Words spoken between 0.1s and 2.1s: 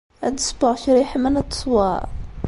Ad d-ssewweɣ kra yeḥman ad t-tesweḍ?